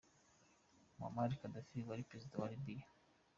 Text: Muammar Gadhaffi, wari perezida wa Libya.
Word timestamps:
Muammar 0.97 1.31
Gadhaffi, 1.41 1.87
wari 1.87 2.07
perezida 2.09 2.35
wa 2.41 2.49
Libya. 2.53 2.85